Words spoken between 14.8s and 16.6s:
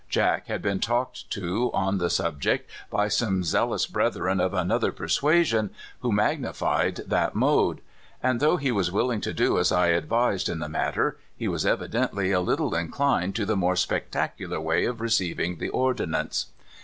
of receiving the ordinance.